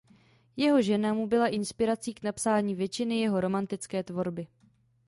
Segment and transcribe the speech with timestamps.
[0.57, 4.47] Jeho žena mu byla inspirací k napsání většiny jeho romantické tvorby.